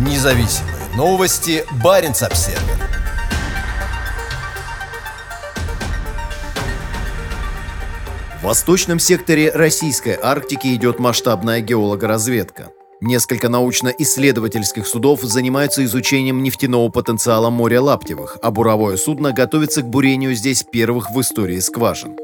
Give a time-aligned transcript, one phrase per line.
[0.00, 1.62] Независимые новости.
[1.84, 2.58] Барин обсерва
[8.40, 12.70] В восточном секторе российской Арктики идет масштабная геологоразведка.
[13.02, 20.34] Несколько научно-исследовательских судов занимаются изучением нефтяного потенциала моря Лаптевых, а буровое судно готовится к бурению
[20.34, 22.16] здесь первых в истории скважин.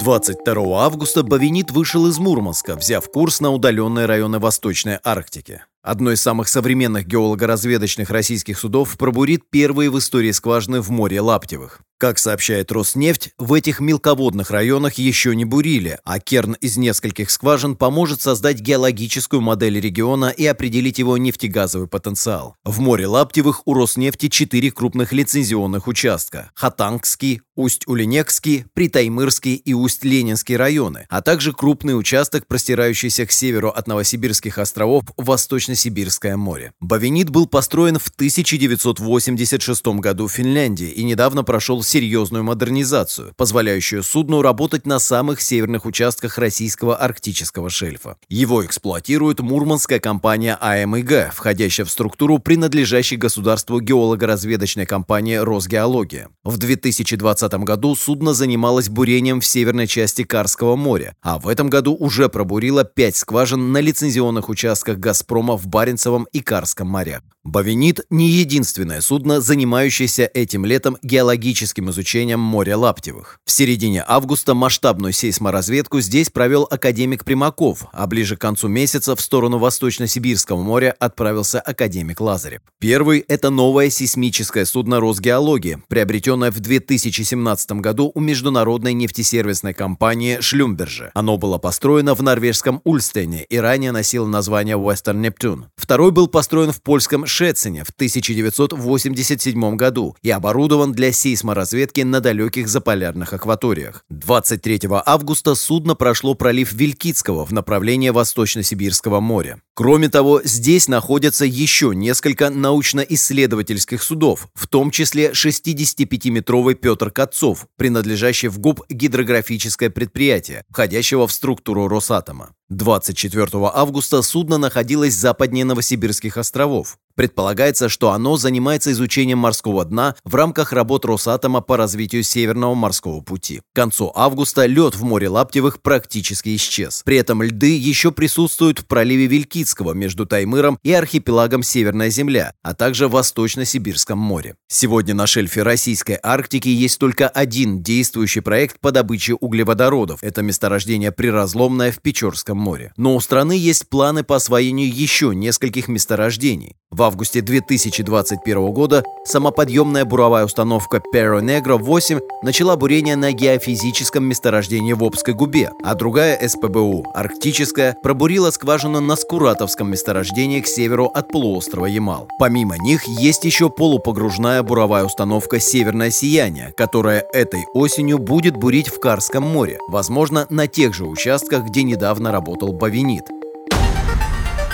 [0.00, 5.62] 22 августа Бавинит вышел из Мурманска, взяв курс на удаленные районы Восточной Арктики.
[5.84, 11.82] Одно из самых современных геолого-разведочных российских судов пробурит первые в истории скважины в море Лаптевых.
[11.98, 17.76] Как сообщает Роснефть, в этих мелководных районах еще не бурили, а керн из нескольких скважин
[17.76, 22.56] поможет создать геологическую модель региона и определить его нефтегазовый потенциал.
[22.64, 31.06] В море Лаптевых у Роснефти четыре крупных лицензионных участка– Хатангский, Усть-Улинекский, Притаймырский и Усть-Ленинский районы,
[31.08, 36.72] а также крупный участок, простирающийся к северу от Новосибирских островов Восточно-Сибирское море.
[36.80, 44.42] Бавинит был построен в 1986 году в Финляндии и недавно прошел серьезную модернизацию, позволяющую судну
[44.42, 48.16] работать на самых северных участках российского арктического шельфа.
[48.28, 56.30] Его эксплуатирует мурманская компания АМИГ, входящая в структуру принадлежащей государству геолого-разведочной компании «Росгеология».
[56.42, 61.94] В 2020 году судно занималось бурением в северной части Карского моря, а в этом году
[61.94, 67.22] уже пробурило пять скважин на лицензионных участках «Газпрома» в Баренцевом и Карском морях.
[67.44, 73.38] «Бавинит»— не единственное судно, занимающееся этим летом геологическим изучением моря Лаптевых.
[73.44, 79.20] В середине августа масштабную сейсморазведку здесь провел академик Примаков, а ближе к концу месяца в
[79.20, 82.62] сторону Восточно-Сибирского моря отправился академик Лазарев.
[82.80, 91.10] Первый— это новое сейсмическое судно Росгеологии, приобретенное в 2017 году у международной нефтесервисной компании Шлюмберже.
[91.12, 95.64] Оно было построено в норвежском Ульстене и ранее носило название Western Neptune.
[95.76, 102.68] Второй был построен в польском Шецине в 1987 году и оборудован для сейсморазведки на далеких
[102.68, 104.04] заполярных акваториях.
[104.08, 109.60] 23 августа судно прошло пролив Вилькицкого в направлении Восточно-Сибирского моря.
[109.74, 118.46] Кроме того, здесь находятся еще несколько научно-исследовательских судов, в том числе 65-метровый Петр Катцов, принадлежащий
[118.46, 122.54] в ГУП гидрографическое предприятие, входящего в структуру Росатома.
[122.70, 126.96] 24 августа судно находилось западнее Новосибирских островов.
[127.14, 133.20] Предполагается, что оно занимается изучением морского дна в рамках работ Росатома по развитию Северного морского
[133.20, 133.60] пути.
[133.72, 137.02] К концу августа лед в море Лаптевых практически исчез.
[137.04, 142.74] При этом льды еще присутствуют в проливе Вилькицкого между Таймыром и архипелагом Северная Земля, а
[142.74, 144.56] также в Восточно-Сибирском море.
[144.66, 150.24] Сегодня на шельфе Российской Арктики есть только один действующий проект по добыче углеводородов.
[150.24, 152.92] Это месторождение Приразломное в Печорском море.
[152.96, 156.76] Но у страны есть планы по освоению еще нескольких месторождений.
[156.96, 164.92] В августе 2021 года самоподъемная буровая установка Perro Negro 8 начала бурение на геофизическом месторождении
[164.92, 171.26] в Обской губе, а другая СПБУ, арктическая, пробурила скважину на Скуратовском месторождении к северу от
[171.32, 172.28] полуострова Ямал.
[172.38, 179.00] Помимо них есть еще полупогружная буровая установка «Северное сияние», которая этой осенью будет бурить в
[179.00, 183.24] Карском море, возможно, на тех же участках, где недавно работал Бавинит.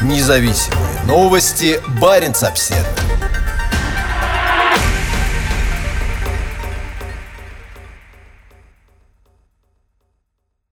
[0.02, 1.80] Независимые новости.
[2.00, 2.99] Барин обседный.